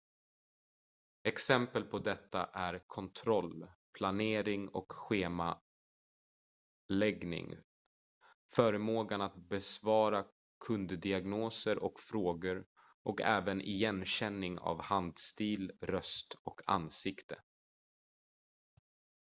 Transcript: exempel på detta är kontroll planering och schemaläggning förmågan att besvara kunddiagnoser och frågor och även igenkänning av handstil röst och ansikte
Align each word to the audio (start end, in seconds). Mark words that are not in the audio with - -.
exempel 1.27 1.83
på 1.83 1.99
detta 1.99 2.45
är 2.45 2.83
kontroll 2.87 3.67
planering 3.97 4.69
och 4.69 4.91
schemaläggning 4.93 5.61
förmågan 8.55 9.21
att 9.21 9.35
besvara 9.35 10.25
kunddiagnoser 10.65 11.83
och 11.83 11.99
frågor 11.99 12.65
och 13.03 13.21
även 13.21 13.61
igenkänning 13.61 14.59
av 14.59 14.81
handstil 14.81 15.71
röst 15.81 16.33
och 16.43 16.61
ansikte 16.65 17.35